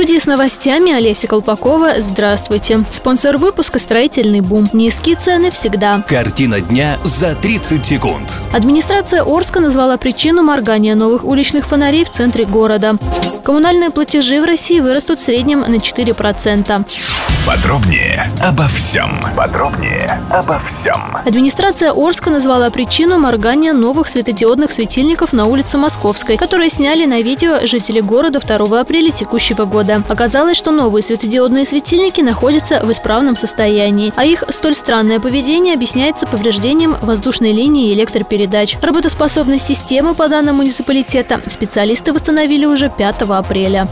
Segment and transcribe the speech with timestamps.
[0.00, 1.96] Студии с новостями Олеся Колпакова.
[1.98, 2.86] Здравствуйте.
[2.88, 4.66] Спонсор выпуска «Строительный бум».
[4.72, 6.02] Низкие цены всегда.
[6.08, 8.42] Картина дня за 30 секунд.
[8.50, 12.96] Администрация Орска назвала причину моргания новых уличных фонарей в центре города.
[13.44, 17.29] Коммунальные платежи в России вырастут в среднем на 4%.
[17.50, 19.10] Подробнее обо всем.
[19.36, 21.16] Подробнее обо всем.
[21.26, 27.66] Администрация Орска назвала причину моргания новых светодиодных светильников на улице Московской, которые сняли на видео
[27.66, 30.00] жители города 2 апреля текущего года.
[30.08, 36.28] Оказалось, что новые светодиодные светильники находятся в исправном состоянии, а их столь странное поведение объясняется
[36.28, 38.78] повреждением воздушной линии электропередач.
[38.80, 43.88] Работоспособность системы, по данным муниципалитета, специалисты восстановили уже 5 апреля.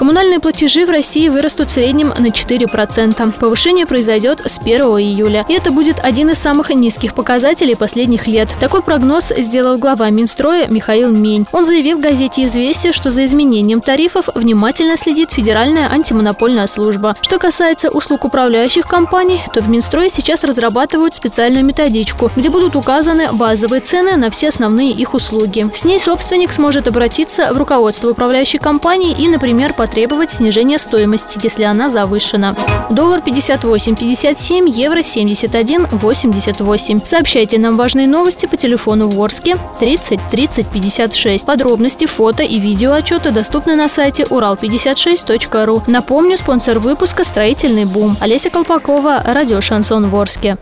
[0.00, 3.38] Коммунальные платежи в России вырастут в среднем на 4%.
[3.38, 5.44] Повышение произойдет с 1 июля.
[5.46, 8.48] И это будет один из самых низких показателей последних лет.
[8.60, 11.46] Такой прогноз сделал глава Минстроя Михаил Мень.
[11.52, 17.14] Он заявил газете «Известия», что за изменением тарифов внимательно следит Федеральная антимонопольная служба.
[17.20, 23.34] Что касается услуг управляющих компаний, то в Минстрое сейчас разрабатывают специальную методичку, где будут указаны
[23.34, 25.68] базовые цены на все основные их услуги.
[25.74, 31.64] С ней собственник сможет обратиться в руководство управляющей компании и, например, потребовать снижения стоимости, если
[31.64, 32.54] она завышена.
[32.90, 37.04] Доллар 58.57, евро 71.88.
[37.04, 41.44] Сообщайте нам важные новости по телефону в Орске 30 30 56.
[41.44, 45.82] Подробности, фото и видео отчеты доступны на сайте урал56.ру.
[45.88, 48.16] Напомню, спонсор выпуска «Строительный бум».
[48.20, 50.56] Олеся Колпакова, радио «Шансон Ворске».